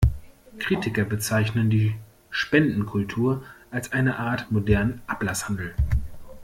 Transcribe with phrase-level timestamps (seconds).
[0.57, 1.93] Kritiker bezeichnen die
[2.31, 5.75] Spendenkultur als eine Art modernen Ablasshandel.